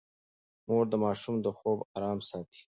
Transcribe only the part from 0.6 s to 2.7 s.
مور د ماشوم د خوب ارام ساتي.